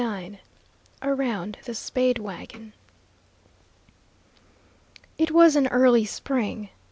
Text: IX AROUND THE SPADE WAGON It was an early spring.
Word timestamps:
IX 0.03 0.37
AROUND 1.03 1.59
THE 1.65 1.75
SPADE 1.75 2.17
WAGON 2.17 2.73
It 5.19 5.29
was 5.29 5.55
an 5.55 5.67
early 5.67 6.05
spring. 6.05 6.69